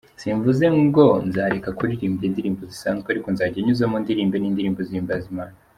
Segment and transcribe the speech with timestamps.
[0.21, 5.55] Simvuze ngo nzareka kuririmba indirimbo zisanzwe ariko nzajya nyuzamo ndirimbe n’indirimbo zihimbaza Imana.